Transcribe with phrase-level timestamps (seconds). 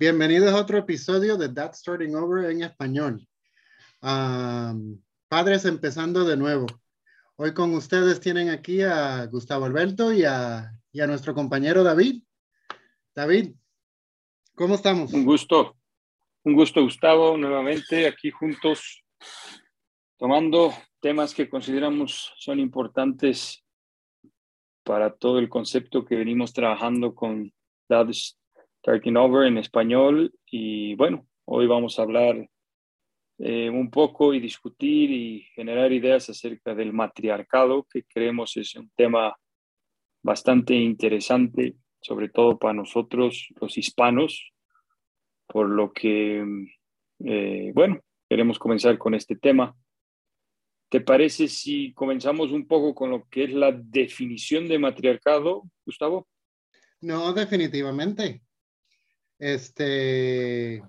[0.00, 3.26] Bienvenidos a otro episodio de That Starting Over en español.
[4.00, 6.66] padres empezando de nuevo.
[7.34, 12.22] Hoy con ustedes tienen aquí a Gustavo Alberto y a, nuestro compañero David.
[13.12, 13.54] David,
[14.54, 15.12] ¿cómo estamos?
[15.12, 15.76] Un gusto,
[16.44, 19.02] un gusto Gustavo, nuevamente aquí juntos,
[20.16, 23.64] tomando temas que consideramos son importantes
[24.84, 27.52] para todo el concepto que venimos trabajando con
[27.88, 28.10] That
[28.88, 30.32] Starting Over en español.
[30.46, 32.48] Y bueno, hoy vamos a hablar
[33.36, 38.90] eh, un poco y discutir y generar ideas acerca del matriarcado, que creemos es un
[38.96, 39.36] tema
[40.22, 44.54] bastante interesante, sobre todo para nosotros los hispanos,
[45.46, 46.42] por lo que,
[47.26, 49.76] eh, bueno, queremos comenzar con este tema.
[50.88, 56.26] ¿Te parece si comenzamos un poco con lo que es la definición de matriarcado, Gustavo?
[57.02, 58.47] No, definitivamente.
[59.38, 60.82] Este,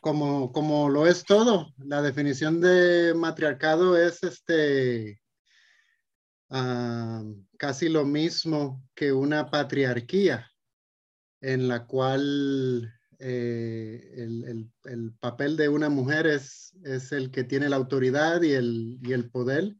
[0.00, 5.18] como, como lo es todo, la definición de matriarcado es este,
[6.50, 7.22] ah,
[7.56, 10.50] casi lo mismo que una patriarquía,
[11.40, 14.26] en la cual eh,
[14.84, 19.14] el, papel de una mujer es, es, el que tiene la autoridad y el, y
[19.14, 19.74] el poder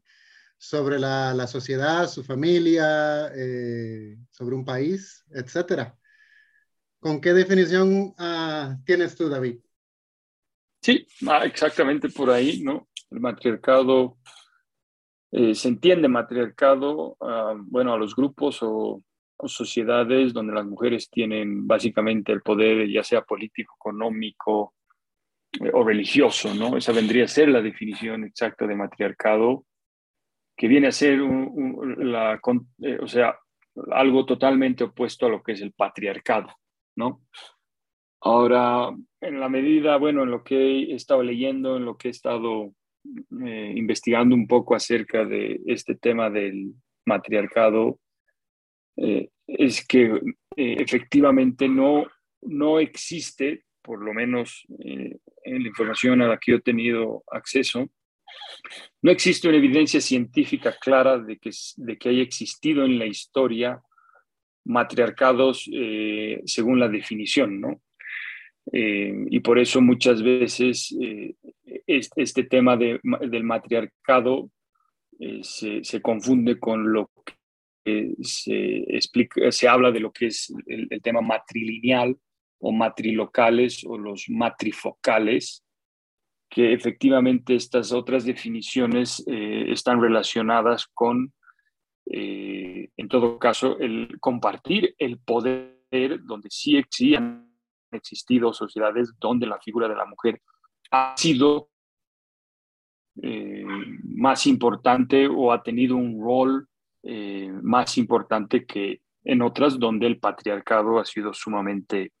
[0.57, 5.95] sobre la, la sociedad, su familia, eh, sobre un país, etcétera.
[7.05, 9.59] ¿Con qué definición uh, tienes tú, David?
[10.81, 12.87] Sí, ah, exactamente por ahí, ¿no?
[13.11, 14.17] El matriarcado,
[15.31, 19.03] eh, se entiende matriarcado, uh, bueno, a los grupos o,
[19.45, 24.73] sociedades donde las mujeres tienen básicamente el poder, ya sea político, económico
[25.61, 26.75] eh, o religioso, ¿no?
[26.75, 29.63] Esa vendría a ser la definición exacta de matriarcado,
[30.57, 33.37] que viene a ser eh, o sea,
[33.91, 36.49] algo totalmente opuesto a lo que es el patriarcado.
[36.95, 37.21] ¿No?
[38.21, 38.89] Ahora,
[39.21, 42.73] en la medida, bueno, en lo que he estado leyendo, en lo que he estado
[43.45, 46.73] eh, investigando un poco acerca de este tema del
[47.05, 47.99] matriarcado,
[48.97, 52.07] eh, es que eh, efectivamente no,
[52.41, 57.87] no existe, por lo menos en la información a la que yo he tenido acceso,
[59.03, 63.83] no existe una evidencia científica clara de que, de que haya existido en la historia
[64.65, 67.81] matriarcados eh, según la definición, ¿no?
[68.71, 71.35] Eh, y por eso muchas veces eh,
[71.85, 74.49] este, tema del matriarcado
[75.41, 80.87] se, se, confunde con lo que se, explica, se habla de lo que es el,
[80.89, 82.17] el tema matrilineal
[82.59, 85.63] o matrilocales o los matrifocales,
[86.49, 91.33] que efectivamente estas otras definiciones están relacionadas con
[92.05, 97.51] eh, en todo caso, el compartir el poder, donde sí, han
[97.91, 100.41] existido sociedades donde la figura de la mujer
[100.91, 101.69] ha sido
[103.21, 103.65] eh,
[104.03, 106.67] más importante o ha tenido un rol
[107.03, 112.11] eh, más importante que en otras donde el patriarcado ha sido sumamente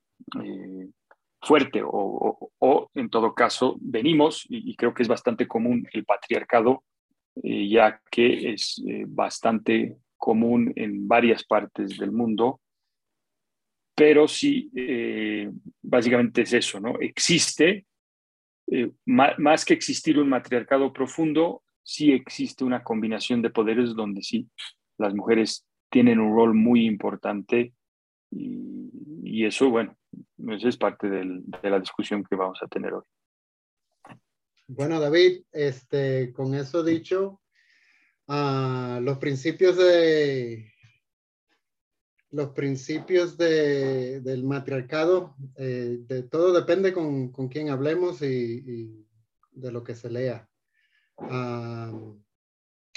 [1.41, 6.83] fuerte o, en todo caso venimos, y, creo que es bastante común el patriarcado
[7.43, 12.61] eh, ya que es eh, bastante común en varias partes del mundo,
[13.95, 15.51] pero sí, eh,
[15.81, 16.99] básicamente es eso, ¿no?
[16.99, 17.85] Existe,
[19.05, 24.49] más que existir un matriarcado profundo, sí existe una combinación de poderes donde sí,
[24.97, 27.73] las mujeres tienen un rol muy importante
[28.31, 29.95] y, eso, bueno,
[30.49, 33.03] eso es parte de la discusión que vamos a tener hoy.
[34.67, 37.39] Bueno, David, este, con eso dicho,
[38.27, 40.71] uh, los principios de
[42.31, 49.05] los principios de, del matriarcado, eh, de todo depende con, con quién hablemos y,
[49.51, 50.49] de lo que se lea.
[51.15, 52.19] Uh,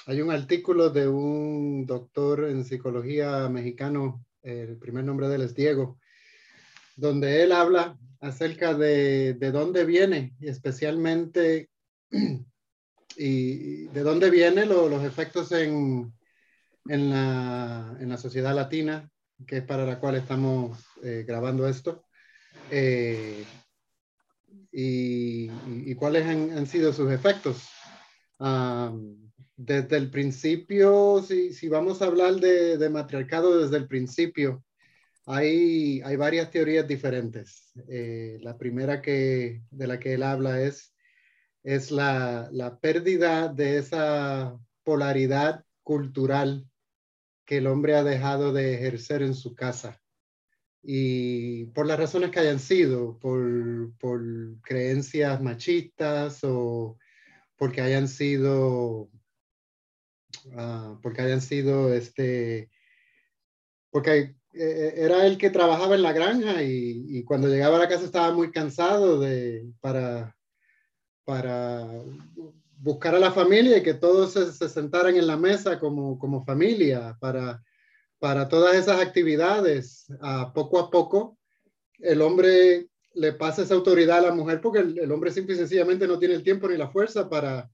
[0.07, 5.55] hay un artículo de un doctor en psicología mexicano, el primer nombre de él es
[5.55, 6.01] Diego,
[6.97, 11.71] donde él habla acerca de, de dónde viene especialmente
[13.17, 16.13] y de dónde vienen lo, los efectos en,
[16.87, 19.11] en, la, en, la, sociedad latina,
[19.47, 22.05] que es para la cual estamos eh, grabando esto,
[22.71, 23.45] eh,
[24.71, 25.51] y,
[25.91, 27.69] y, cuáles han, han, sido sus efectos.
[28.39, 34.63] Um, desde el principio, si, si, vamos a hablar de, de matriarcado desde el principio,
[35.29, 37.73] hay, hay varias teorías diferentes.
[37.89, 40.95] Eh, la primera que, de la que él habla es,
[41.63, 46.67] es la, la pérdida de esa polaridad cultural
[47.45, 50.01] que el hombre ha dejado de ejercer en su casa
[50.83, 54.23] y por las razones que hayan sido, por, por
[54.63, 56.99] creencias machistas o
[57.57, 59.11] porque hayan sido,
[60.47, 62.71] uh, porque hayan sido, este,
[63.91, 68.05] porque eh, era el que trabajaba en la granja y, cuando llegaba a la casa
[68.05, 70.37] estaba muy cansado de, para,
[71.25, 71.87] para
[72.79, 76.45] buscar a la familia y que todos se, se sentaran en la mesa como, como
[76.45, 77.63] familia, para
[78.19, 81.39] para todas esas actividades, a poco a poco,
[81.99, 86.07] el hombre le pasa esa autoridad a la mujer porque el, hombre simple y sencillamente
[86.07, 87.71] no tiene el tiempo ni la fuerza para,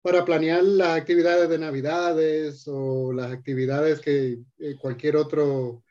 [0.00, 5.82] para planear las actividades de Navidades o las actividades que eh, cualquier otro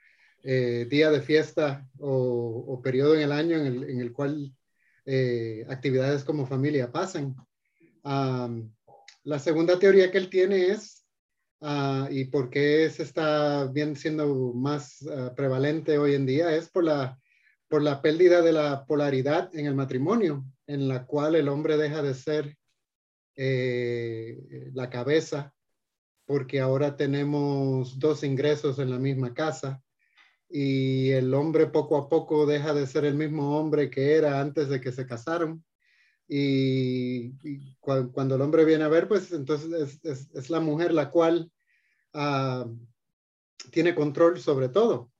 [0.44, 4.54] eh, día de fiesta o, periodo en el año en el, cual
[5.06, 7.36] eh, actividades como familia pasan.
[8.04, 11.02] la segunda teoría que él tiene es
[11.64, 16.70] Ah, y por qué se está bien siendo más ah, prevalente hoy en día es
[16.70, 17.20] por la,
[17.68, 22.02] por la pérdida de la polaridad en el matrimonio, en la cual el hombre deja
[22.02, 22.58] de ser
[23.36, 25.54] eh, la cabeza,
[26.26, 29.84] porque ahora tenemos dos ingresos en la misma casa
[30.51, 34.68] y el hombre poco a poco deja de ser el mismo hombre que era antes
[34.69, 35.63] de que se casaron.
[36.27, 37.33] Y,
[37.80, 41.51] cuando el hombre viene a ver, pues entonces es, la mujer la cual
[42.13, 42.65] ah,
[43.71, 45.12] tiene control sobre todo.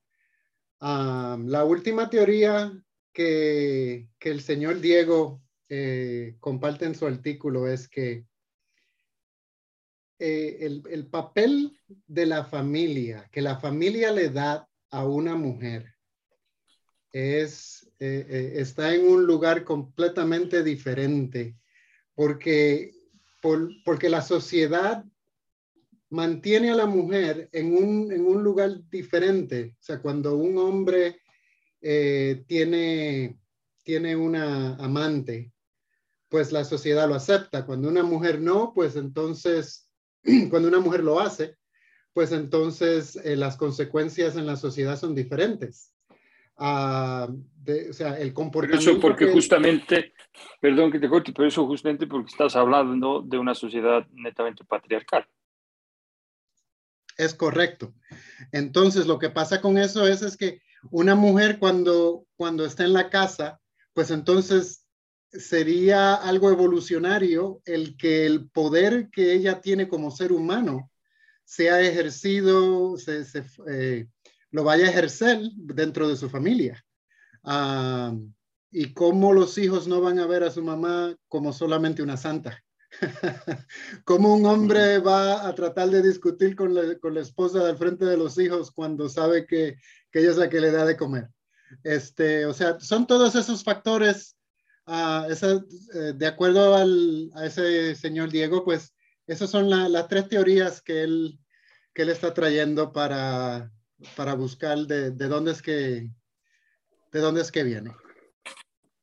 [0.80, 2.74] Ah, la última teoría
[3.14, 8.26] que, el señor Diego eh, comparte en su artículo es que
[10.20, 15.96] eh, el, papel de la familia, que la familia le da a una mujer,
[17.12, 21.58] es, eh, eh, está en un lugar completamente diferente,
[22.14, 22.94] porque,
[23.42, 25.04] porque la sociedad
[26.10, 29.76] mantiene a la mujer en un, en un lugar diferente.
[29.80, 31.22] O sea, cuando un hombre
[31.82, 33.40] eh, tiene,
[33.84, 35.54] tiene una amante,
[36.30, 37.66] pues la sociedad lo acepta.
[37.66, 39.90] Cuando una mujer no, pues entonces,
[40.50, 41.58] cuando una mujer lo hace,
[42.14, 45.94] pues entonces las consecuencias en la sociedad son diferentes
[46.62, 48.92] o sea, el comportamiento.
[48.92, 50.14] eso porque justamente,
[50.60, 55.26] perdón que te corte, pero eso justamente porque estás hablando de una sociedad netamente patriarcal.
[57.18, 57.94] Es correcto.
[58.52, 60.62] Entonces, lo que pasa con eso es, es que
[60.92, 63.60] una mujer cuando, cuando está en la casa,
[63.94, 64.86] pues entonces
[65.32, 70.91] sería algo evolucionario el que el poder que ella tiene como ser humano
[71.52, 74.08] sea ejercido, se, se, eh,
[74.52, 76.82] lo vaya a ejercer dentro de su familia.
[77.44, 78.16] Ah,
[78.72, 82.64] y cómo los hijos no van a ver a su mamá como solamente una santa.
[84.06, 88.06] cómo un hombre va a tratar de discutir con la, con la, esposa del frente
[88.06, 89.76] de los hijos cuando sabe que,
[90.10, 91.28] que ella es la que le da de comer.
[91.84, 94.38] Este, o sea, son todos esos factores,
[94.88, 95.28] uh,
[96.16, 98.94] de acuerdo al, a ese señor Diego, pues
[99.32, 101.40] esas son las tres teorías que él,
[101.94, 103.72] que él está trayendo para,
[104.16, 106.10] para buscar de, de, dónde es que
[107.12, 107.92] de dónde es que viene.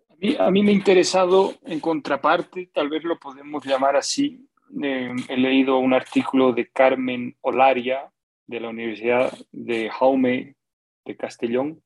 [0.09, 4.49] A mí, a mí me ha interesado en contraparte, tal vez lo podemos llamar así.
[4.83, 8.11] Eh, he leído un artículo de Carmen Olaria
[8.47, 10.57] de la Universidad de Jaume
[11.05, 11.83] de Castellón,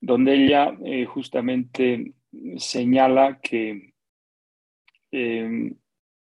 [0.00, 2.14] donde ella eh, justamente
[2.56, 3.94] señala que
[5.12, 5.72] eh,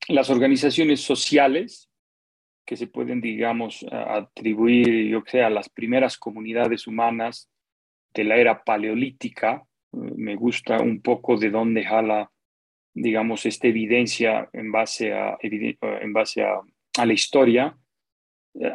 [0.09, 1.89] las organizaciones sociales
[2.67, 7.49] que se pueden, digamos, atribuir, yo que a las primeras comunidades humanas
[8.13, 9.65] de la era paleolítica.
[9.93, 12.31] Me gusta un poco de dónde jala,
[12.93, 16.61] digamos, esta evidencia en base a, en base a,
[17.05, 17.77] la historia.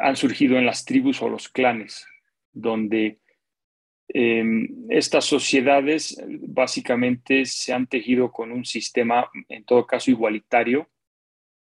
[0.00, 2.06] Han surgido en las tribus o los clanes,
[2.52, 3.18] donde
[4.08, 10.88] em, estas sociedades básicamente se han tejido con un sistema, en todo caso, igualitario,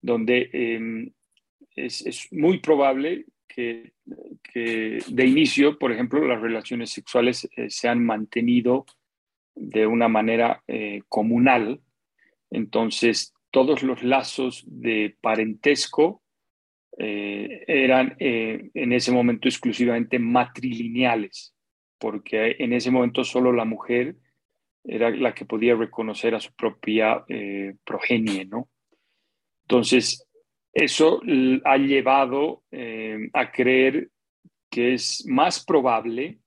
[0.01, 1.12] donde em,
[1.75, 3.94] es, muy probable que,
[4.53, 8.86] de inicio, por ejemplo, las relaciones sexuales eh, se han mantenido
[9.55, 11.82] de una manera eh, comunal.
[12.51, 16.22] Entonces, todos los lazos de parentesco
[16.98, 21.55] eh, eran en ese momento exclusivamente matrilineales,
[21.98, 24.15] porque en ese momento solo la mujer
[24.84, 27.25] era la que podía reconocer a su propia
[27.84, 28.70] progenie, ¿no?
[29.63, 30.25] Entonces,
[30.75, 31.22] eso
[31.63, 34.10] ha llevado eh, a creer
[34.70, 36.39] que es más probable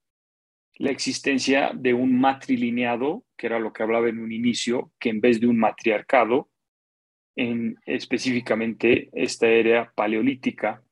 [0.75, 5.23] la existencia de un matrilineado, que era lo que hablaba en un inicio, que en
[5.23, 6.51] vez de un matriarcado,
[7.37, 10.83] en específicamente esta era paleolítica.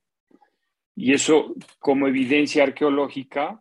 [0.94, 3.60] Y eso, como evidencia arqueológica,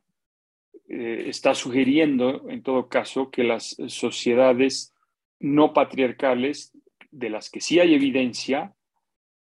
[0.87, 4.95] eh, está sugiriendo, en todo caso, que las sociedades
[5.39, 6.71] no patriarcales,
[7.11, 8.74] de las que sí hay evidencia,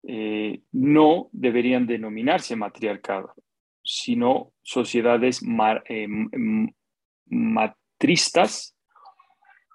[0.03, 3.33] eh, no deberían denominarse matriarcado,
[3.83, 5.41] sino sociedades
[5.89, 6.07] eh,
[7.25, 8.75] matristas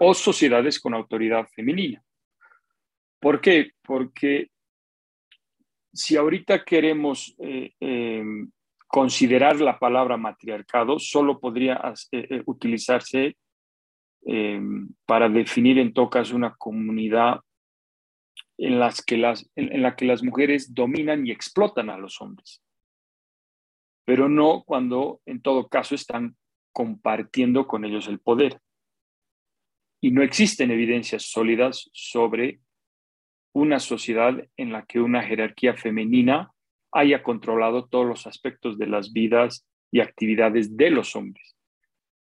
[0.00, 2.02] o sociedades con autoridad femenina.
[3.21, 3.71] ¿Por qué?
[3.83, 4.50] Porque
[5.93, 8.50] si ahorita queremos em,
[8.95, 11.81] considerar la palabra matriarcado solo podría
[12.12, 13.37] eh, eh, utilizarse
[14.25, 14.61] eh,
[15.04, 17.40] para definir en todo caso una comunidad
[18.59, 22.63] en, las que las, en, la que las mujeres dominan y explotan a los hombres,
[24.05, 26.37] pero no cuando en todo caso están
[26.73, 28.61] compartiendo con ellos el poder.
[30.01, 32.61] Y no existen evidencias sólidas sobre
[33.55, 36.53] una sociedad en la que una jerarquía femenina
[36.93, 41.57] haya controlado todos los aspectos de las vidas y actividades de los hombres.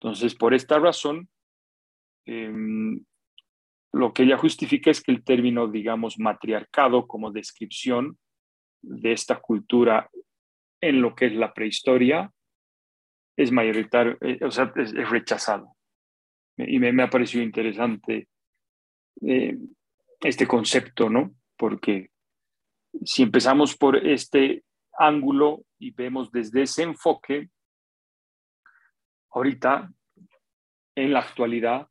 [0.00, 1.28] Entonces, por esta razón,
[2.26, 3.04] em,
[3.96, 8.18] lo que ella justifica es que el término, digamos, matriarcado como descripción
[8.82, 10.10] de esta cultura
[10.82, 12.30] en lo que es la prehistoria
[13.36, 15.74] es mayoritario, eh, o sea, es, rechazado.
[16.58, 18.28] Y me, ha parecido interesante
[19.22, 19.56] eh,
[20.20, 21.34] este concepto, ¿no?
[21.56, 22.10] Porque
[23.02, 24.62] si empezamos por este
[24.98, 27.48] ángulo y vemos desde ese enfoque,
[29.30, 29.90] ahorita,
[30.94, 31.88] en la actualidad,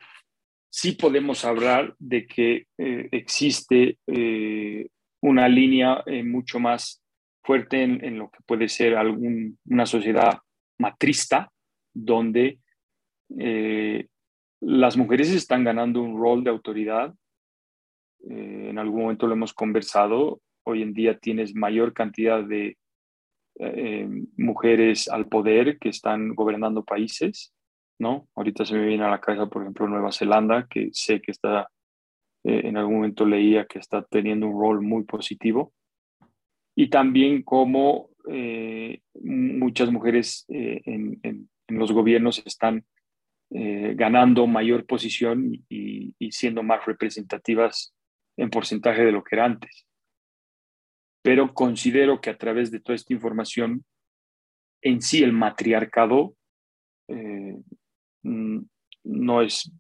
[0.76, 4.90] sí podemos hablar de que eh, existe eh,
[5.22, 7.02] una línea eh, mucho más
[7.46, 10.38] fuerte en, lo que puede ser algún, una sociedad
[10.78, 11.50] matrista,
[11.94, 12.60] donde
[14.60, 17.14] las mujeres están ganando un rol de autoridad.
[18.20, 22.78] en algún momento lo hemos conversado, hoy en día tienes mayor cantidad de
[24.38, 27.55] mujeres al poder que están gobernando países,
[28.00, 28.28] ¿no?
[28.36, 31.70] Ahorita se me viene a la cabeza, por ejemplo, Nueva Zelanda, que sé que está,
[32.44, 35.74] eh, en algún momento leía que está teniendo un rol muy positivo.
[36.76, 42.86] Y también como eh, muchas mujeres en, los gobiernos están
[43.50, 47.96] ganando mayor posición y siendo más representativas
[48.38, 49.86] en porcentaje de lo que era antes
[51.26, 53.84] pero considero que a través de toda esta información,
[54.84, 56.36] en sí el matriarcado
[57.08, 57.58] eh,
[58.26, 59.72] no es,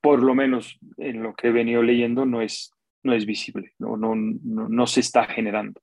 [0.00, 2.72] por lo menos en lo que he venido leyendo, no es,
[3.02, 5.80] no es visible, no, no, no, se está generando.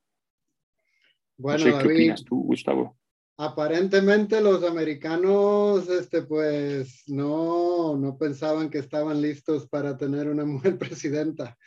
[1.38, 2.98] Bueno, ¿qué opinas tú, Gustavo?
[3.42, 10.78] Aparentemente los americanos, este, pues, no, no pensaban que estaban listos para tener una mujer
[10.78, 11.58] presidenta.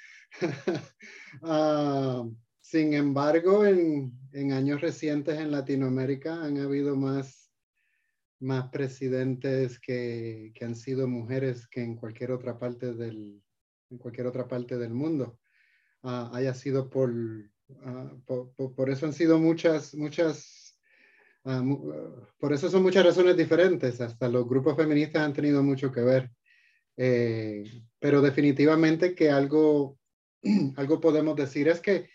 [1.41, 2.31] uh,
[2.61, 4.13] sin embargo, en,
[4.53, 7.42] años recientes en Latinoamérica han habido más,
[8.43, 13.41] más presidentes que, han sido mujeres que en cualquier otra parte del,
[13.91, 15.39] en cualquier otra parte del mundo.
[16.03, 16.91] Ah, haya sido
[17.85, 20.77] ah, por, por, eso han sido muchas, muchas,
[21.45, 21.63] ah,
[22.39, 24.01] por eso son muchas razones diferentes.
[24.01, 26.31] Hasta los grupos feministas han tenido mucho que ver.
[26.97, 27.65] Eh,
[27.99, 29.99] pero definitivamente que algo,
[30.77, 32.11] algo podemos decir es que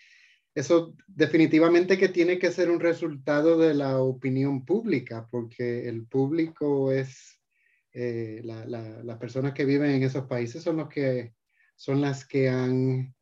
[0.58, 6.92] eso definitivamente que tiene que ser un resultado de la opinión pública, porque el público
[6.92, 7.40] es,
[7.94, 11.36] eh, las personas que viven en esos países son, los que,
[11.76, 13.14] son las que han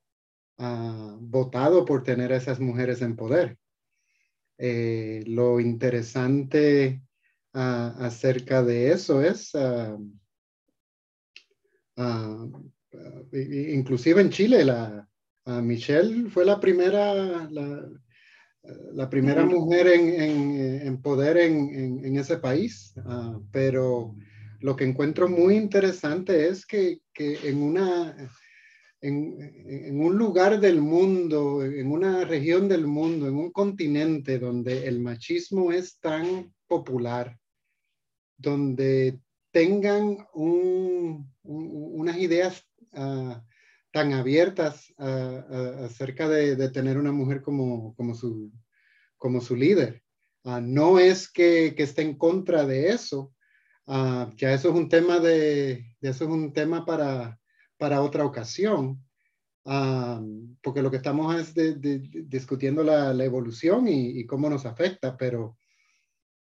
[0.59, 3.57] ah, votado por tener a esas mujeres en poder.
[4.57, 7.01] Eh, lo interesante
[7.51, 9.97] ah, acerca de eso es, ah,
[13.33, 15.09] inclusive en Chile, la,
[15.45, 24.15] Michelle fue la primera, la, primera mujer en, poder en, ese país, ah, pero
[24.61, 28.15] lo que encuentro muy interesante es que, en, una,
[29.01, 34.99] en, un lugar del mundo, en una región del mundo, en un continente donde el
[34.99, 37.37] machismo es tan popular,
[38.37, 39.19] donde
[39.51, 43.35] tengan unas ideas uh,
[43.95, 48.51] tan abiertas acerca de, tener una mujer como, como, su,
[49.17, 50.03] como su líder.
[50.43, 53.33] Ah, no es que, que, esté en contra de eso,
[53.87, 57.39] uh, ya eso es un tema, de, eso es un tema para,
[57.77, 59.01] para otra ocasión,
[59.63, 60.21] ah,
[60.61, 61.53] porque lo que estamos es
[62.27, 65.57] discutiendo la, la evolución y, cómo nos afecta, pero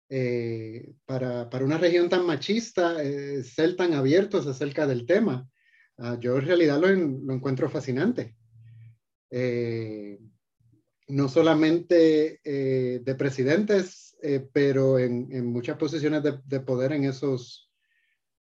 [0.08, 5.48] eh, para, para, una región tan machista, eh, ser tan abiertos acerca del tema,
[5.98, 8.36] Ah, yo en realidad lo, encuentro fascinante.
[9.30, 10.18] Eh,
[11.08, 17.04] no solamente eh, de presidentes eh, pero en, en, muchas posiciones de, de poder en
[17.04, 17.70] esos,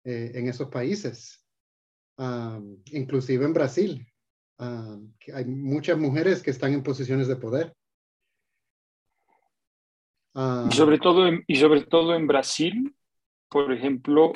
[0.03, 1.43] eh, en esos países,
[2.17, 4.07] um, inclusive en Brasil.
[4.59, 7.75] Um, hay muchas mujeres que están en posiciones de poder.
[10.35, 12.95] Uh, y, sobre todo en, y sobre todo en Brasil,
[13.49, 14.33] por ejemplo,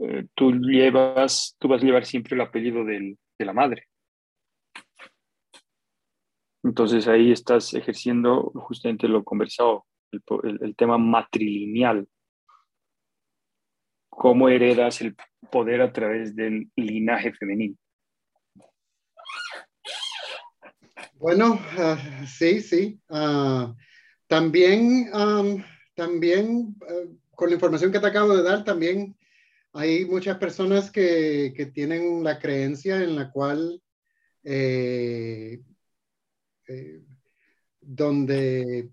[0.00, 3.88] eh, tú llevas, tú vas a llevar siempre el apellido del, de la madre.
[6.62, 12.06] Entonces ahí estás ejerciendo justamente lo conversado, el, el, tema matrilineal.
[14.08, 15.16] ¿Cómo heredas el
[15.50, 17.76] poder a través del linaje femenino?
[21.14, 23.00] Bueno, uh, sí, sí.
[23.08, 23.74] Uh,
[24.28, 25.10] también,
[25.94, 29.17] también uh, con la información que te acabo de dar, también
[29.78, 33.80] hay muchas personas que, que tienen la creencia en la cual
[34.42, 35.62] eh,
[36.66, 37.00] eh,
[37.80, 38.90] donde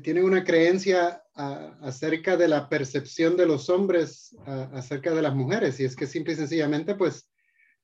[0.00, 5.34] tienen una creencia a, acerca de la percepción de los hombres a, acerca de las
[5.34, 7.28] mujeres y es que simple y sencillamente pues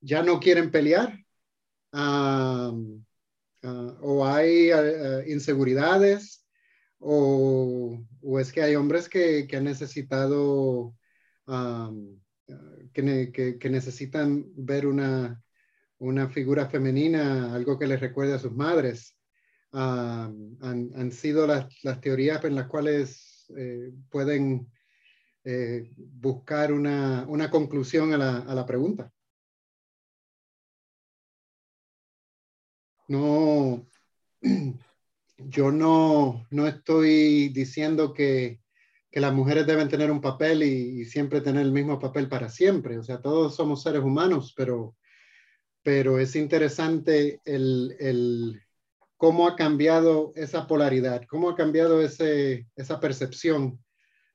[0.01, 1.13] ya no quieren pelear
[1.93, 3.05] um,
[3.65, 6.47] uh, o hay uh, inseguridades
[7.01, 10.95] o, o, es que hay hombres que, que han necesitado
[11.47, 12.19] um,
[12.93, 15.43] que, necesitan ver una,
[15.99, 19.17] una figura femenina, algo que les recuerde a sus madres.
[19.73, 24.71] Han, han, sido las, las, teorías en las cuales eh, pueden
[25.45, 29.13] eh, buscar una, una conclusión a la, a la, pregunta.
[33.09, 33.87] No,
[35.39, 38.61] yo no, no estoy diciendo que,
[39.11, 42.49] que, las mujeres deben tener un papel y, y siempre tener el mismo papel para
[42.49, 42.99] siempre.
[42.99, 44.95] O sea, todos somos seres humanos, pero
[45.87, 48.61] pero es interesante el, el,
[49.17, 53.79] cómo ha cambiado esa polaridad, cómo ha cambiado ese, esa percepción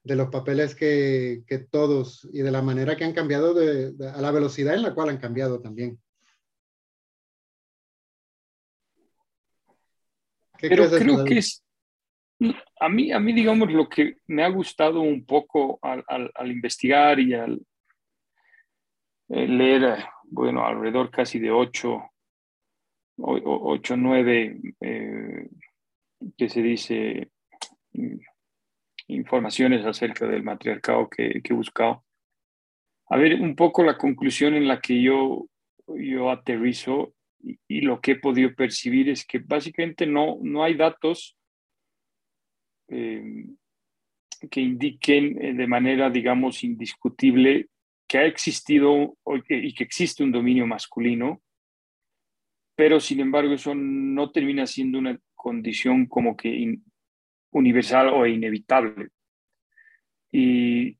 [0.02, 4.08] de los papeles que, que, todos y de la manera que han cambiado, de, de,
[4.08, 6.00] a la velocidad en la cual han cambiado también.
[10.62, 11.62] Pero creo que es,
[12.80, 17.34] a mí, a mí, digamos, lo que me ha gustado un poco al, investigar y
[17.34, 17.62] al
[19.30, 22.10] eh, leer bueno, alrededor casi de ocho,
[23.18, 25.48] ocho, nueve, eh,
[26.38, 27.30] que se dice,
[27.94, 28.18] mm,
[29.08, 32.04] informaciones acerca del matriarcado que, que, he buscado.
[33.10, 35.48] A ver, un poco la conclusión en la que yo,
[35.88, 40.76] yo aterrizo y, y lo que he podido percibir es que básicamente no, no hay
[40.76, 41.36] datos
[42.92, 43.46] eh,
[44.50, 47.68] que indiquen eh, de manera, digamos, indiscutible
[48.08, 51.42] que ha existido y que existe un dominio masculino,
[52.76, 56.84] pero sin embargo eso no termina siendo una condición como que in,
[57.52, 59.10] universal o inevitable.
[60.32, 60.98] Y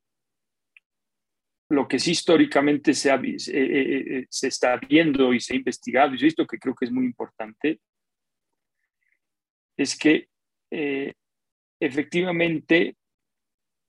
[1.70, 5.58] lo que sí históricamente se, ha, eh, eh, eh, se está viendo y se ha
[5.58, 7.80] investigado, y esto que creo que es muy importante,
[9.78, 10.28] es que
[10.70, 11.14] eh,
[11.82, 12.96] efectivamente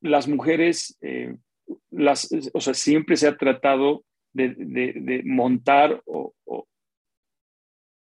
[0.00, 1.36] las mujeres eh,
[1.90, 6.66] las, o sea, siempre se ha tratado de, de, montar o, o,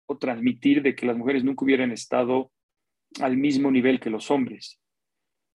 [0.06, 2.50] o, transmitir de que las mujeres nunca hubieran estado
[3.20, 4.80] al mismo nivel que los hombres.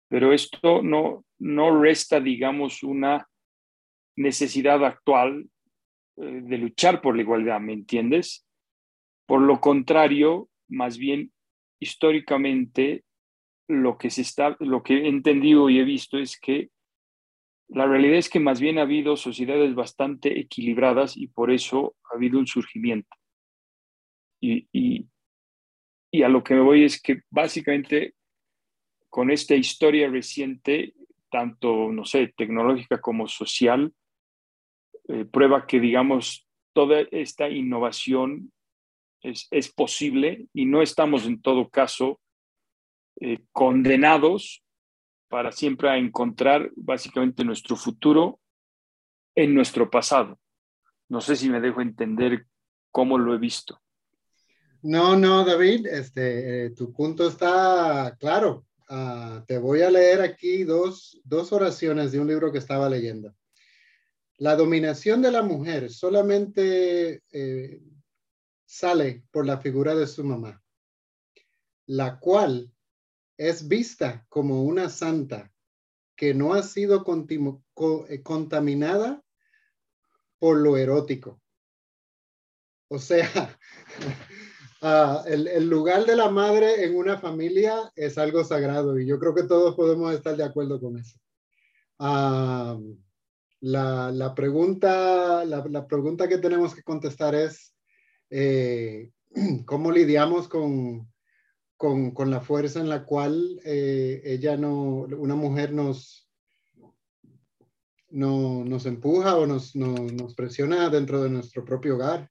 [0.08, 3.26] Pero esto no, no resta, digamos, una
[4.16, 5.48] necesidad actual
[6.16, 8.46] eh, de luchar por la igualdad, ¿me entiendes?
[9.26, 11.32] Por lo contrario, más bien
[11.80, 13.04] históricamente
[13.68, 16.70] lo que se está, lo que he entendido y he visto es que
[17.68, 22.16] la realidad es que más bien ha habido sociedades bastante equilibradas y por eso ha
[22.16, 23.14] habido un surgimiento.
[24.40, 28.14] Y, y, a lo que me voy es que básicamente
[29.10, 30.94] con esta historia reciente,
[31.30, 33.92] tanto, no sé, tecnológica como social,
[35.08, 38.52] eh, prueba que, digamos, toda esta innovación
[39.22, 42.20] es, es, posible y no estamos en todo caso
[43.20, 44.62] eh, condenados
[45.28, 48.40] para siempre encontrar básicamente nuestro futuro
[49.34, 50.38] en nuestro pasado.
[51.08, 52.46] No sé si me dejo entender
[52.90, 53.80] cómo lo he visto.
[54.82, 58.66] No, no, David, este, eh, tu punto está claro.
[58.88, 63.34] Uh, te voy a leer aquí dos, dos oraciones de un libro que estaba leyendo.
[64.38, 67.82] La dominación de la mujer solamente eh,
[68.64, 70.62] sale por la figura de su mamá,
[71.86, 72.72] la cual
[73.38, 75.50] es vista como una santa
[76.14, 77.06] que no ha sido
[78.08, 79.22] eh, contaminada
[80.38, 81.40] por lo erótico.
[82.88, 83.58] O sea,
[84.80, 89.34] Ah, el, lugar de la madre en una familia es algo sagrado y yo creo
[89.34, 91.18] que todos podemos estar de acuerdo con eso.
[91.98, 92.78] Ah,
[93.60, 97.74] la, pregunta, la, pregunta que tenemos que contestar es
[98.30, 99.10] eh,
[99.66, 101.12] cómo lidiamos con,
[101.78, 106.28] con, la fuerza en la cual eh, ella no, una mujer nos,
[108.10, 112.30] no, nos empuja o nos, nos presiona dentro de nuestro propio hogar.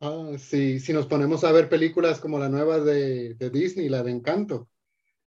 [0.00, 4.02] Ah, sí, si nos ponemos a ver películas como la nueva de, de Disney, la
[4.02, 4.68] de Encanto,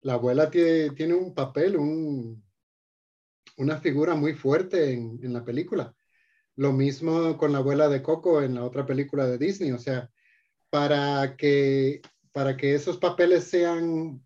[0.03, 2.45] la abuela tiene, tiene un papel, un,
[3.57, 5.93] una figura muy fuerte en, en, la película.
[6.55, 9.73] Lo mismo con la abuela de Coco en la otra película de Disney.
[9.73, 10.09] O sea,
[10.71, 12.01] para que,
[12.33, 14.25] para que esos papeles sean,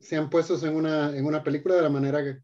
[0.00, 2.38] sean puestos en una, en una película de la manera que,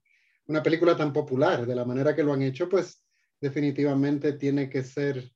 [0.47, 3.05] una película tan popular, de la manera que lo han hecho, pues
[3.41, 5.33] definitivamente tiene que ser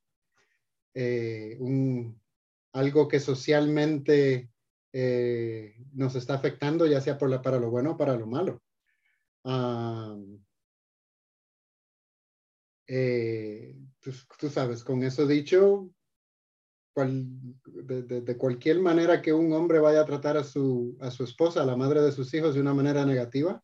[0.93, 2.21] eh, un,
[2.73, 4.49] algo que socialmente
[4.91, 8.61] eh, nos está afectando, ya sea por la, para lo bueno o para lo malo.
[12.87, 15.89] Eh, tú, sabes, con eso dicho,
[16.95, 21.65] de, cualquier manera que un hombre vaya a tratar a su, a su esposa, a
[21.65, 23.61] la madre de sus hijos, de una manera negativa,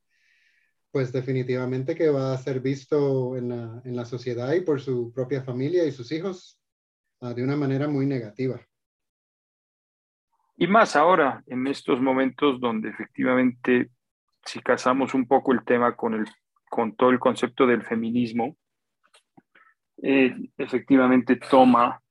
[0.91, 5.12] pues definitivamente que va a ser visto en la, en la sociedad y por su
[5.13, 6.62] propia familia y sus hijos
[7.24, 8.60] Ah, de una manera muy negativa.
[10.58, 13.91] Y más ahora, en estos momentos donde efectivamente,
[14.44, 16.26] si casamos un poco el tema con, el,
[16.67, 18.58] con todo el concepto del feminismo,
[20.02, 22.02] eh, efectivamente toma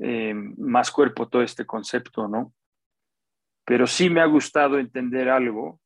[0.00, 2.52] eh, más cuerpo todo este concepto, ¿no?
[3.64, 5.80] Pero sí me ha gustado entender algo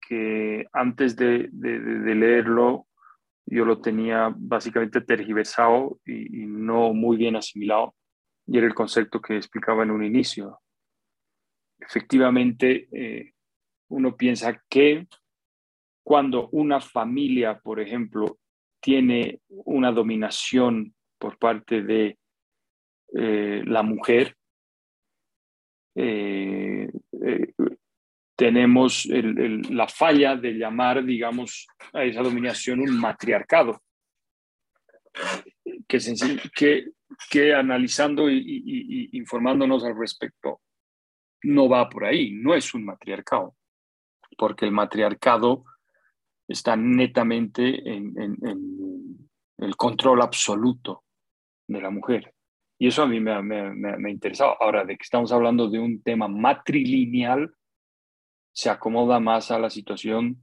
[0.00, 2.88] que antes de, de, leerlo
[3.46, 7.94] yo lo tenía básicamente tergiversado y, no muy bien asimilado,
[8.46, 10.60] y era el concepto que explicaba en un inicio.
[11.78, 13.32] Efectivamente, eh,
[13.88, 15.06] uno piensa que
[16.02, 18.38] cuando una familia, por ejemplo,
[18.80, 22.18] tiene una dominación por parte de
[23.14, 24.36] eh, la mujer,
[25.94, 26.88] eh,
[28.36, 33.82] tenemos la falla de llamar, digamos, a esa dominación un matriarcado,
[35.86, 36.84] que,
[37.28, 40.60] que, analizando y, informándonos al respecto,
[41.42, 43.56] no va por ahí, no es un matriarcado,
[44.38, 45.64] porque el matriarcado
[46.48, 51.04] está netamente en, en, el control absoluto
[51.68, 52.34] de la mujer.
[52.82, 54.18] Y eso a mí me, me, me.
[54.58, 57.54] Ahora, de que estamos hablando de un tema matrilineal,
[58.52, 60.40] se acomoda más a la situación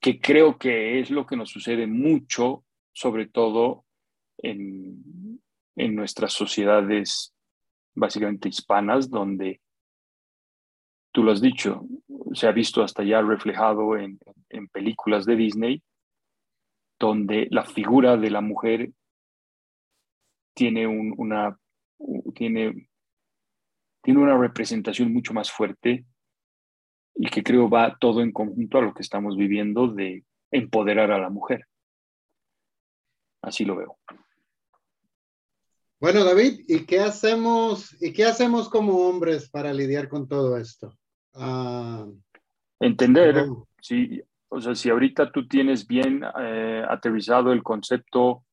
[0.00, 3.84] que creo que es lo que nos sucede mucho, sobre todo
[4.38, 5.40] en,
[5.74, 7.34] en nuestras sociedades
[7.96, 9.60] básicamente hispanas, donde
[11.10, 11.82] tú lo has dicho,
[12.32, 14.20] se ha visto hasta ya reflejado en
[14.72, 15.82] películas de Disney,
[16.96, 18.92] donde la figura de la mujer
[20.54, 21.58] tiene, un, una,
[22.34, 22.88] tiene,
[24.02, 26.04] tiene una representación mucho más fuerte
[27.14, 31.18] y que creo va todo en conjunto a lo que estamos viviendo de empoderar a
[31.18, 31.66] la mujer.
[33.42, 33.98] Así lo veo.
[35.98, 40.96] Bueno, David, ¿y qué hacemos, y qué hacemos como hombres para lidiar con todo esto?
[41.34, 42.06] Ah,
[42.80, 43.46] Entender,
[43.82, 48.44] si, o sea, si ahorita tú tienes bien eh, aterrizado el concepto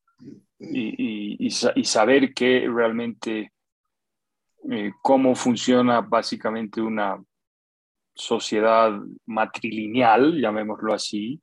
[0.59, 3.51] y, y, saber que realmente
[4.71, 7.23] eh, cómo funciona básicamente una
[8.15, 8.91] sociedad
[9.25, 11.39] matrilineal, llamémoslo así,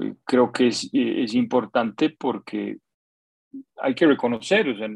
[0.00, 2.78] eh, creo que es, eh, es, importante porque
[3.76, 4.88] hay que reconocer, o sea,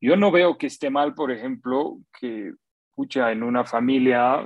[0.00, 2.52] yo no veo que esté mal, por ejemplo, que
[2.94, 4.44] pucha, en una familia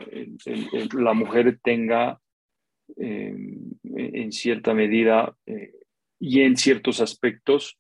[0.92, 2.20] la mujer tenga
[2.96, 5.72] en cierta medida eh,
[6.18, 7.78] y en ciertos aspectos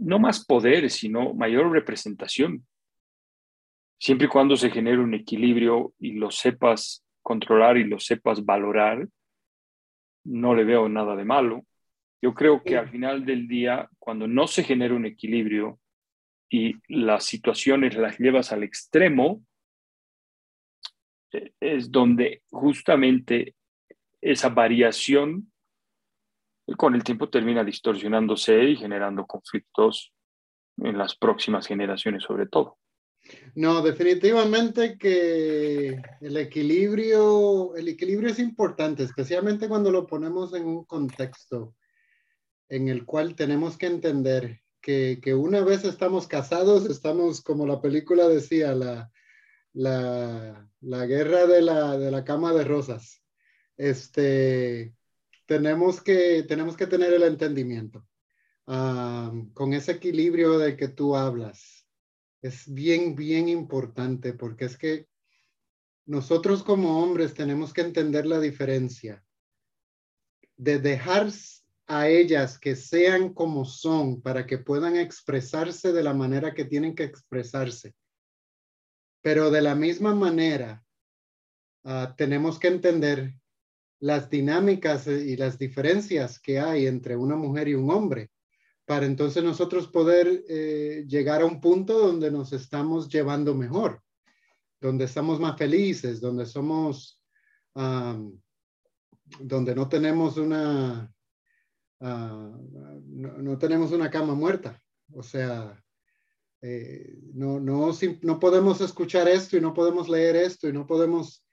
[0.00, 2.64] no más poder, sino mayor representación
[4.00, 9.06] siempre y cuando se genere un equilibrio y lo sepas controlar y lo sepas valorar,
[10.24, 11.66] no le veo nada de malo.
[12.22, 15.78] Yo creo que al final del día, cuando no se genera un equilibrio
[16.48, 19.42] y las situaciones las llevas al extremo,
[21.32, 23.54] eh, es donde justamente
[24.20, 25.49] esa variación
[26.76, 30.12] con el tiempo termina distorsionándose y generando conflictos
[30.78, 32.78] en las próximas generaciones sobre todo.
[33.54, 40.84] No, definitivamente que el equilibrio, el equilibrio es importante, especialmente cuando lo ponemos en un
[40.84, 41.74] contexto
[42.68, 47.82] en el cual tenemos que entender que, que, una vez estamos casados, estamos, como la
[47.82, 49.10] película decía, la,
[49.72, 53.22] la, la guerra de la, de la, cama de rosas.
[53.76, 54.94] Este,
[55.50, 58.06] tenemos, que, tenemos que tener el entendimiento
[58.66, 61.88] con ese equilibrio del que tú hablas.
[62.40, 65.08] Es bien, bien importante porque es que
[66.06, 69.24] nosotros como hombres tenemos que entender la diferencia
[70.56, 71.32] de dejar
[71.88, 76.94] a ellas que sean como son para que puedan expresarse de la manera que tienen
[76.94, 77.92] que expresarse.
[79.20, 80.84] Pero de la misma manera,
[81.82, 83.34] ah, tenemos que entender
[84.00, 88.30] las dinámicas y las diferencias que hay entre una mujer y un hombre
[88.84, 94.02] para entonces nosotros poder eh, llegar a un punto donde nos estamos llevando mejor,
[94.80, 97.22] donde estamos más felices, donde somos,
[99.38, 101.12] donde no tenemos una,
[102.00, 102.50] Ah,
[103.06, 104.82] no, tenemos una cama muerta.
[105.12, 105.82] O sea,
[106.62, 107.90] eh, no, no,
[108.22, 111.44] no podemos escuchar esto y no podemos leer esto y no podemos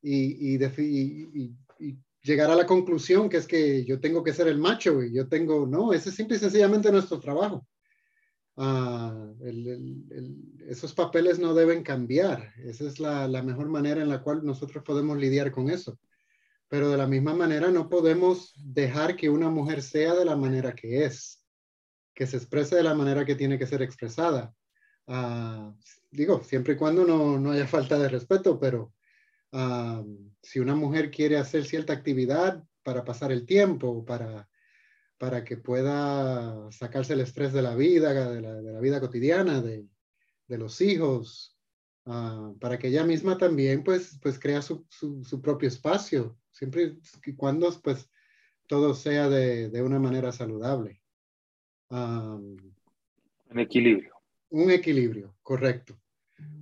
[0.00, 1.56] y, y,
[2.22, 5.28] llegar a la conclusión que es que yo tengo que ser el macho y yo
[5.28, 7.66] tengo, no, ese es simple y sencillamente nuestro trabajo.
[8.56, 9.32] Ah,
[10.66, 12.52] esos papeles no deben cambiar.
[12.64, 15.98] Esa es la, la, mejor manera en la cual nosotros podemos lidiar con eso
[16.68, 20.74] pero de la misma manera no podemos dejar que una mujer sea de la manera
[20.74, 21.42] que es,
[22.14, 24.54] que se exprese de la manera que tiene que ser expresada.
[25.06, 25.74] Ah,
[26.10, 28.92] digo, siempre y cuando no, no, haya falta de respeto, pero
[29.52, 30.04] ah,
[30.42, 34.48] si una mujer quiere hacer cierta actividad para pasar el tiempo, para,
[35.18, 39.60] para que pueda sacarse el estrés de la vida, de la, de la vida cotidiana,
[39.60, 39.86] de,
[40.46, 41.56] de los hijos,
[42.06, 46.96] uh, para que ella misma también pues, pues crea su, su, su propio espacio siempre
[47.24, 48.10] y cuando pues
[48.66, 51.02] todo sea de, de una manera saludable.
[51.90, 54.14] un equilibrio.
[54.50, 55.98] Un equilibrio, correcto.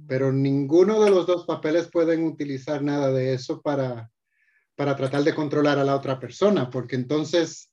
[0.08, 4.10] Pero ninguno de los dos papeles pueden utilizar nada de eso para,
[4.76, 7.72] para tratar de controlar a la otra persona, porque entonces,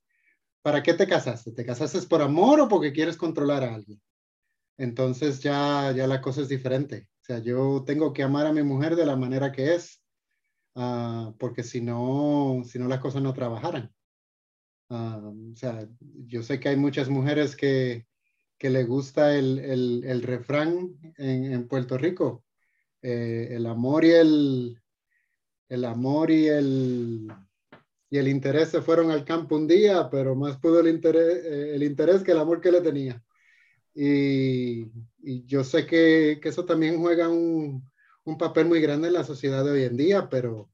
[0.61, 1.51] ¿para qué te casaste?
[1.51, 4.01] ¿Te casaste por amor o porque quieres controlar a alguien?
[4.77, 7.09] Entonces ya, ya la cosa es diferente.
[7.21, 10.03] O sea, yo tengo que amar a mi mujer de la manera que es
[10.75, 13.93] Ah, porque si no, si no las cosas no trabajaran.
[14.89, 15.87] Ah, o sea,
[16.27, 18.07] yo sé que hay muchas mujeres que,
[18.63, 19.59] que le gusta el,
[20.05, 22.45] el, refrán en, en, Puerto Rico,
[23.01, 24.81] eh, el amor y el,
[25.67, 27.27] el amor y el,
[28.09, 31.75] y el interés se fueron al campo un día, pero más pudo el interés, eh,
[31.75, 33.21] el interés que el amor que le tenía.
[33.93, 34.89] Y,
[35.45, 37.91] yo sé que, que, eso también juega un,
[38.23, 40.71] un papel muy grande en la sociedad de hoy en día, pero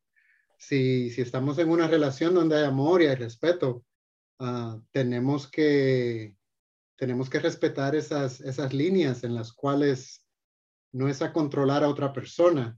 [0.60, 3.84] si, si estamos en una relación donde hay amor y hay respeto,
[4.38, 6.36] uh, tenemos, que,
[7.00, 10.26] tenemos que respetar esas, esas líneas en las cuales
[10.92, 12.78] no es a controlar a otra persona,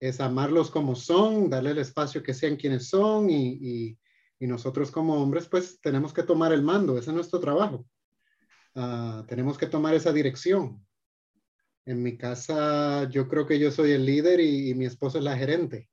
[0.00, 3.98] es amarlos como son, darle el espacio que sean quienes son y, y,
[4.40, 7.86] y nosotros como hombres pues tenemos que tomar el mando, ese es nuestro trabajo.
[8.74, 10.84] Uh, tenemos que tomar esa dirección.
[11.86, 15.36] En mi casa, yo creo que yo soy el líder y, mi esposa es la
[15.36, 15.88] gerente.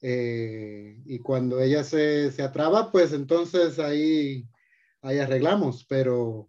[0.00, 4.48] Eh, y cuando ella se, se, atraba, pues entonces ahí,
[5.02, 5.84] ahí arreglamos.
[5.88, 6.48] Pero,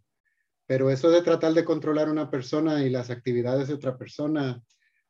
[0.67, 4.61] pero eso de tratar de controlar una persona y las actividades de otra persona,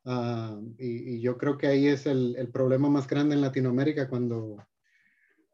[0.05, 4.07] uh, y, y, yo creo que ahí es el, el, problema más grande en Latinoamérica
[4.07, 4.65] cuando,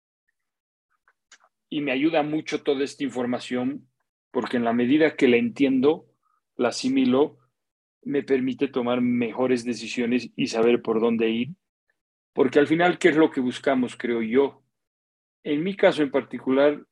[1.68, 3.88] Y me ayuda mucho toda esta información
[4.30, 6.06] porque en la medida que la entiendo,
[6.56, 7.38] la asimilo,
[8.04, 11.48] me permite tomar mejores decisiones y saber por dónde ir.
[12.32, 14.62] Porque al final, ¿qué es lo que buscamos, creo yo?
[15.42, 16.84] En mi caso en particular,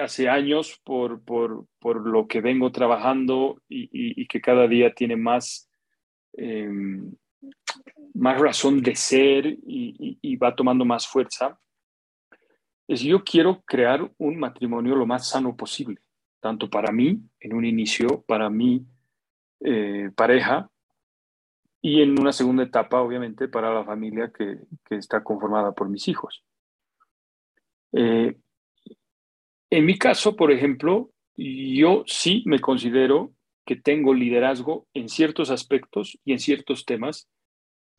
[0.00, 5.68] hace años, por, por, por lo que vengo trabajando y, que cada día tiene más,
[6.36, 6.68] eh,
[8.14, 11.58] más razón de ser y, y, va tomando más fuerza,
[12.88, 16.00] es yo quiero crear un matrimonio lo más sano posible,
[16.40, 18.86] tanto para mí, en un inicio, para mi
[19.60, 20.70] eh, pareja,
[21.80, 26.42] y en una segunda etapa, obviamente, para la familia que, está conformada por mis hijos.
[27.92, 28.34] Eh,
[29.68, 33.34] en mi caso, por ejemplo, yo sí me considero
[33.66, 37.28] que tengo liderazgo en ciertos aspectos y en ciertos temas,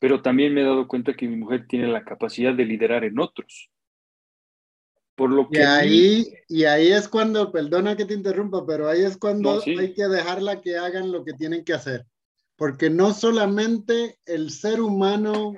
[0.00, 3.20] pero también me he dado cuenta que mi mujer tiene la capacidad de liderar en
[3.20, 3.70] otros.
[5.16, 9.02] Por lo que y ahí, y ahí es cuando, perdona que te interrumpa, pero ahí
[9.02, 12.06] es cuando hay que dejarla que hagan lo que tienen que hacer
[12.56, 15.54] porque no solamente el ser humano,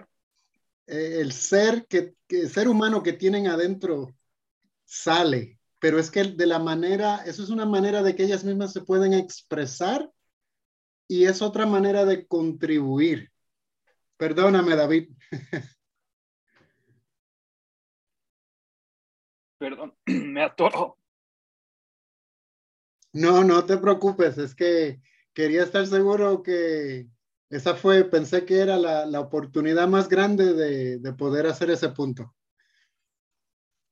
[0.87, 2.14] eh, el ser que,
[2.49, 4.14] ser humano que tienen adentro
[4.85, 8.73] sale, pero es que de la manera, eso es una manera de que ellas mismas
[8.73, 10.11] se pueden expresar
[11.07, 13.31] y es otra manera de contribuir.
[14.16, 15.11] Perdóname, David.
[19.59, 20.97] Perdón, me atoro.
[23.12, 25.01] No, no te preocupes, es que
[25.33, 27.07] quería estar seguro que
[27.51, 31.88] esa fue, pensé que era la, la oportunidad más grande de, de, poder hacer ese
[31.88, 32.35] punto.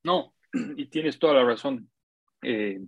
[0.04, 0.34] No,
[0.76, 1.90] y tienes toda la razón.
[2.42, 2.80] Eh,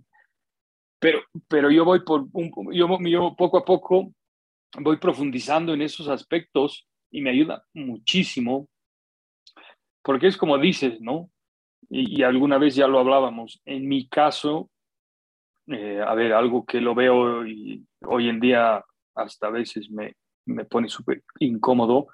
[0.99, 4.13] pero, pero yo voy por, un, yo, yo poco a poco
[4.79, 8.69] voy profundizando en esos aspectos y me ayuda muchísimo,
[10.03, 11.31] porque es como dices, ¿no?
[11.89, 14.69] Y, alguna vez ya lo hablábamos, en mi caso,
[15.67, 18.83] eh, a ver, algo que lo veo hoy en día
[19.15, 22.07] hasta a veces me, me pone súper incómodo,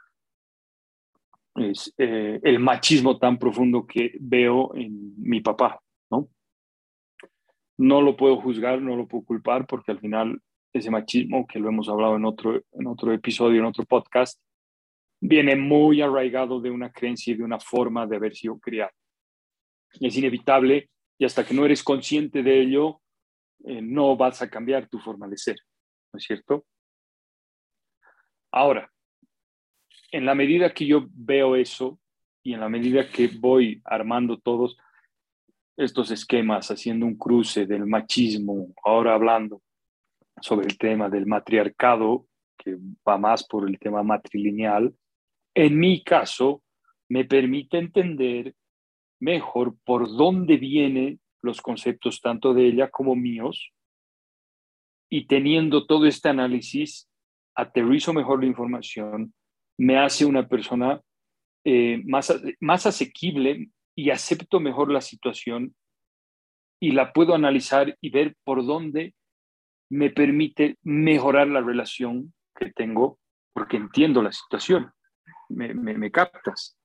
[1.55, 6.27] es eh, el machismo tan profundo que veo en mi papá, ¿no?
[7.77, 10.41] No lo puedo juzgar, no lo puedo culpar, porque al final
[10.73, 14.41] ese machismo, que lo hemos hablado en otro, en otro episodio, en otro podcast,
[15.21, 18.91] viene muy arraigado de una creencia y de una forma de haber sido criado.
[19.99, 23.01] Es inevitable y hasta que no eres consciente de ello,
[23.63, 25.57] eh, no vas a cambiar tu forma de ser,
[26.11, 26.65] ¿no es cierto?
[28.51, 28.91] Ahora,
[30.11, 31.99] en la medida que yo veo eso
[32.43, 34.77] y en la medida que voy armando todos
[35.77, 39.61] estos esquemas, haciendo un cruce del machismo, ahora hablando
[40.41, 42.27] sobre el tema del matriarcado,
[42.57, 42.77] que
[43.07, 44.95] va más por el tema matrilineal,
[45.53, 46.63] en mi caso
[47.09, 48.55] me permite entender
[49.25, 53.73] mejor por dónde viene los conceptos tanto de ella como míos
[55.09, 57.09] y teniendo todo este análisis,
[57.55, 59.33] aterrizo mejor la información,
[59.77, 61.01] me hace una persona
[61.63, 65.75] eh, más, más asequible y acepto mejor la situación
[66.79, 69.15] y la puedo analizar y ver por dónde
[69.89, 73.17] me permite mejorar la relación que tengo
[73.53, 74.91] porque entiendo la situación,
[75.49, 76.77] me, me, captas.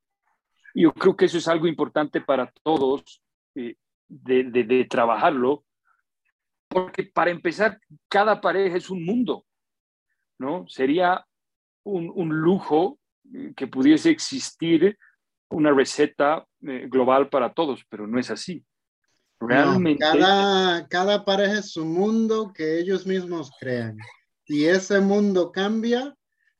[0.74, 3.22] Yo creo que eso es algo importante para todos
[3.54, 3.76] eh,
[4.08, 5.64] de, trabajarlo,
[6.68, 9.44] porque para empezar, cada pareja es un mundo,
[10.38, 10.66] ¿no?
[10.68, 11.24] Sería
[11.84, 12.98] un, lujo
[13.56, 14.96] que pudiese existir
[15.48, 18.64] una receta eh, global para todos, pero no es así.
[19.40, 20.00] Realmente.
[20.00, 23.96] cada, cada pareja es un mundo que ellos mismos crean.
[24.44, 26.14] Y ese mundo cambia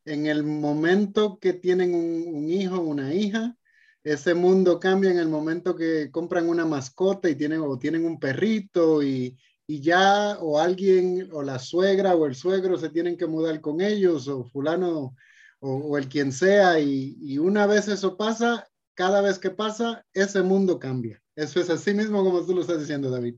[0.04, 3.54] en el momento que tienen un, un hijo, una hija,
[4.02, 8.18] ese mundo cambia en el momento que compran una mascota y tienen o tienen un
[8.18, 9.36] perrito y,
[9.66, 13.80] y ya o alguien o la suegra o el suegro se tienen que mudar con
[13.80, 15.14] ellos o fulano
[15.60, 20.42] o, el quien sea y, y, una vez eso pasa, cada vez que pasa, ese
[20.42, 21.20] mundo cambia.
[21.36, 23.34] Eso es así mismo como tú lo estás diciendo, David.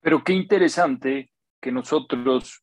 [0.00, 1.30] Pero qué interesante
[1.60, 2.62] que nosotros,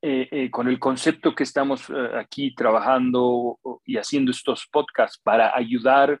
[0.00, 5.56] eh, eh, con el concepto que estamos eh, aquí trabajando y haciendo estos podcasts para
[5.56, 6.20] ayudar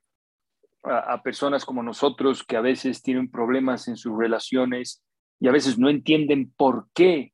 [0.84, 5.02] a, personas como nosotros que a veces tienen problemas en sus relaciones
[5.40, 7.32] y a veces no entienden por qué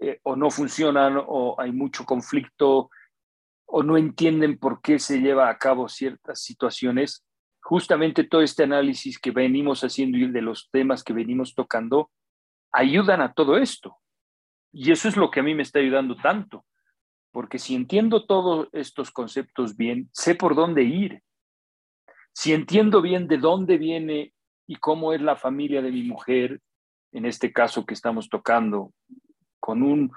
[0.00, 2.90] eh, o no funcionan o hay mucho conflicto
[3.66, 7.24] o no entienden por qué se lleva a cabo ciertas situaciones.
[7.60, 12.10] Justamente todo este análisis que venimos haciendo y de los temas que venimos tocando
[12.72, 13.96] ayudan a todo esto.
[14.72, 16.64] Y eso es lo que a mí me está ayudando tanto,
[17.30, 21.22] porque si entiendo todos estos conceptos bien, sé por dónde ir
[22.38, 24.32] si entiendo bien de dónde viene
[24.68, 26.60] y cómo es la familia de mi mujer,
[27.10, 28.92] en este caso que estamos tocando,
[29.58, 30.12] con un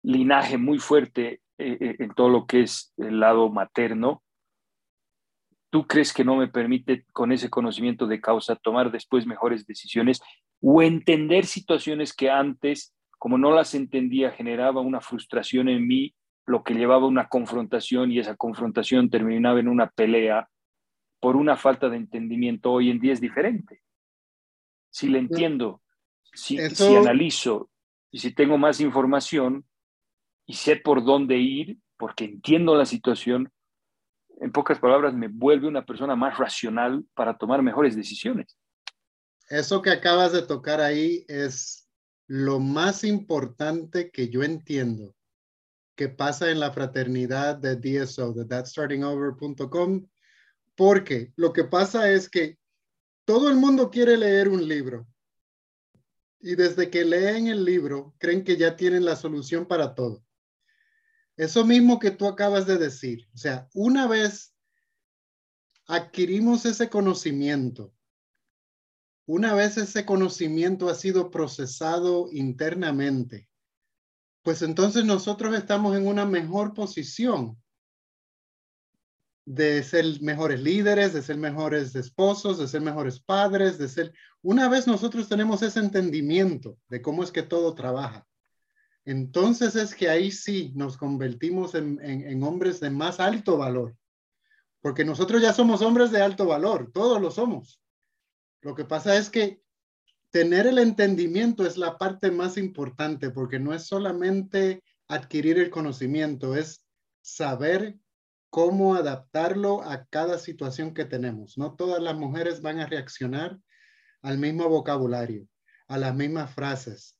[0.00, 4.22] linaje muy fuerte eh, eh, en todo lo que es el lado materno,
[5.68, 10.20] ¿tú crees que no me permite con ese conocimiento de causa tomar después mejores decisiones
[10.62, 16.14] o entender situaciones que antes, como no las entendía, generaba una frustración en mí,
[16.46, 20.48] lo que llevaba a una confrontación y esa confrontación terminaba en una pelea
[21.24, 22.70] por una falta de entendimiento?
[22.70, 23.82] Hoy en día es diferente.
[24.90, 25.80] Si le entiendo,
[26.34, 27.70] si, si analizo
[28.10, 29.64] y si tengo más información
[30.44, 33.50] y sé por dónde ir, porque entiendo la situación,
[34.38, 38.58] en pocas palabras, me vuelve una persona más racional para tomar mejores decisiones.
[39.48, 41.88] Eso que acabas de tocar ahí es
[42.26, 45.14] lo más importante que yo entiendo
[45.96, 50.06] que pasa en la fraternidad de DSO, de thatstartingover.com,
[50.76, 52.58] porque lo que pasa es que
[53.24, 55.06] todo el mundo quiere leer un libro
[56.40, 60.22] y desde que leen el libro creen que ya tienen la solución para todo.
[61.36, 63.26] Eso mismo que tú acabas de decir.
[63.34, 64.54] O sea, una vez
[65.86, 67.94] adquirimos ese conocimiento,
[69.26, 73.48] una vez ese conocimiento ha sido procesado internamente,
[74.42, 77.58] pues entonces nosotros estamos en una mejor posición
[79.46, 84.12] de ser mejores líderes, de ser mejores esposos, de ser mejores padres, de ser...
[84.42, 88.26] Una vez nosotros tenemos ese entendimiento de cómo es que todo trabaja,
[89.04, 93.94] entonces es que ahí sí nos convertimos en, hombres de más alto valor,
[94.80, 97.82] porque nosotros ya somos hombres de alto valor, todos lo somos.
[98.62, 99.60] Lo que pasa es que
[100.30, 106.56] tener el entendimiento es la parte más importante, porque no es solamente adquirir el conocimiento,
[106.56, 106.82] es
[107.20, 107.98] saber
[108.54, 111.58] cómo adaptarlo a cada situación que tenemos.
[111.58, 113.58] No todas las mujeres van a reaccionar
[114.22, 115.48] al mismo vocabulario,
[115.88, 117.18] a las mismas frases,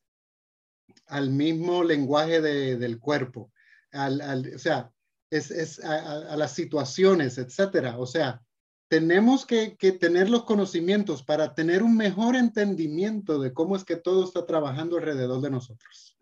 [1.06, 3.50] al mismo lenguaje del cuerpo,
[3.90, 4.92] al, o sea,
[5.28, 7.98] es, a, las situaciones, etcétera.
[7.98, 8.40] O sea,
[8.86, 14.24] tenemos que, tener los conocimientos para tener un mejor entendimiento de cómo es que todo
[14.24, 16.16] está trabajando alrededor de nosotros.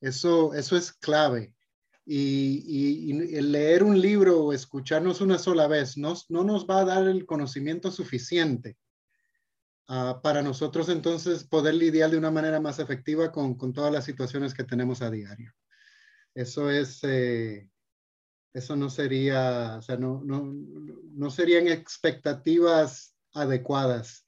[0.00, 1.54] Eso, eso es clave.
[2.06, 7.08] Y, el leer un libro o escucharnos una sola vez no nos va a dar
[7.08, 8.76] el conocimiento suficiente
[9.86, 14.06] Ah, para nosotros entonces poder lidiar de una manera más efectiva con, con todas las
[14.06, 15.52] situaciones que tenemos a diario.
[16.34, 17.68] Eso es, eh,
[18.54, 20.42] eso no sería, o sea, no, no,
[21.12, 24.24] no serían expectativas adecuadas,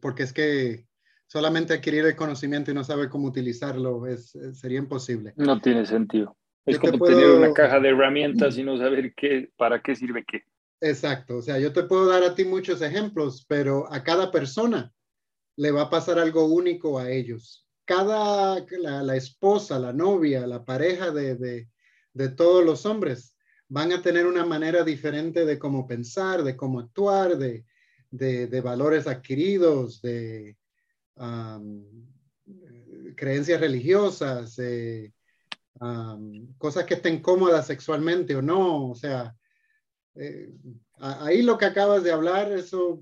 [0.00, 0.86] porque es que
[1.30, 5.32] solamente adquirir el conocimiento y no saber cómo utilizarlo es, sería imposible.
[5.36, 6.36] No tiene sentido.
[6.66, 10.42] Es como tener una caja de herramientas y no saber qué, para qué sirve qué.
[10.80, 14.92] Exacto, o sea, yo te puedo dar a ti muchos ejemplos, pero a cada persona
[15.56, 17.64] le va a pasar algo único a ellos.
[17.84, 21.68] Cada, la, esposa, la novia, la pareja de,
[22.36, 23.36] todos los hombres
[23.68, 30.02] van a tener una manera diferente de cómo pensar, de cómo actuar, de, valores adquiridos,
[30.02, 30.56] de
[33.16, 34.60] creencias religiosas,
[36.58, 39.34] cosas que estén cómodas sexualmente o no, o sea,
[40.14, 40.52] eh,
[40.98, 43.00] ahí lo que acabas de hablar, eso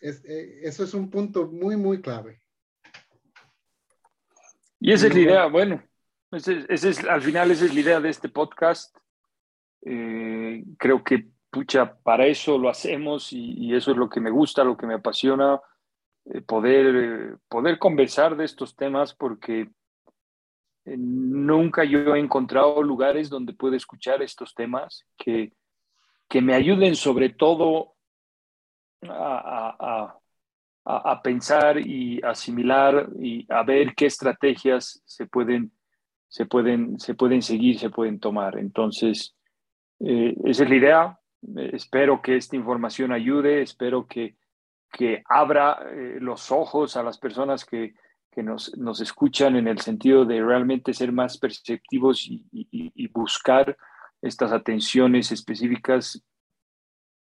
[0.00, 2.40] es, eh, eso es un punto muy, muy clave.
[4.80, 5.82] Y esa es la idea, bueno,
[6.32, 8.96] ese, es, al final esa es la idea de este podcast.
[9.82, 14.64] Eh, creo que, pucha, para eso lo hacemos y, eso es lo que me gusta,
[14.64, 15.60] lo que me apasiona,
[16.46, 19.68] poder, poder conversar de estos temas porque
[20.84, 25.52] nunca yo he encontrado lugares donde pueda escuchar estos temas que,
[26.28, 27.94] que me ayuden sobre todo
[29.08, 30.18] a,
[31.22, 35.72] pensar y asimilar y a ver qué estrategias se pueden,
[36.28, 38.58] se pueden, se pueden seguir, se pueden tomar.
[38.58, 39.36] Entonces,
[40.00, 41.18] eh, esa es la idea.
[41.72, 44.36] Espero que esta información ayude, espero que,
[44.92, 47.94] que abra eh, los ojos a las personas que,
[48.36, 53.76] nos, escuchan en el sentido de realmente ser más perceptivos y buscar
[54.22, 56.24] estas atenciones específicas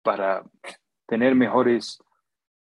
[0.02, 0.44] para
[1.06, 1.98] tener mejores,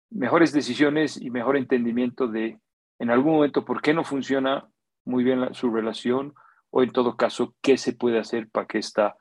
[0.10, 2.60] mejores decisiones y mejor entendimiento de
[3.00, 4.70] en algún momento por qué no funciona
[5.06, 6.34] muy bien su relación
[6.70, 9.16] o en todo caso qué se puede hacer para que esta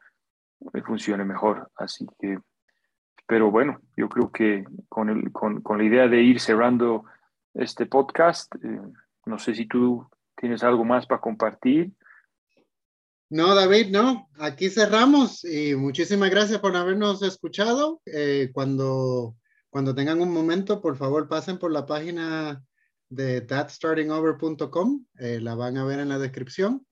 [0.73, 1.71] eh, funcione mejor.
[1.77, 2.39] Así que,
[3.33, 7.07] pero bueno, yo creo que con, el, con, con la idea de ir cerrando
[7.55, 8.79] este podcast, eh,
[9.25, 10.07] no sé si tú
[10.37, 11.93] tienes algo más para compartir.
[13.31, 14.29] No, David, no.
[14.39, 18.03] Aquí cerramos y muchísimas gracias por habernos escuchado.
[18.05, 19.35] Eh, cuando,
[19.71, 22.63] cuando tengan un momento, por favor, pasen por la página
[23.09, 25.07] de thatstartingover.com.
[25.21, 26.87] Eh, la van a ver en la descripción.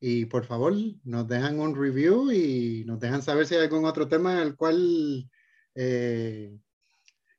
[0.00, 0.72] Y por favor,
[1.04, 4.56] nos dejan un review y nos dejan saber si hay algún otro tema en el
[4.56, 5.28] cual
[5.74, 6.58] eh,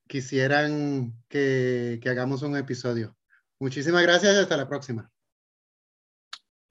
[0.07, 3.15] quisieran que, que hagamos un episodio.
[3.59, 5.12] Muchísimas gracias y hasta la próxima.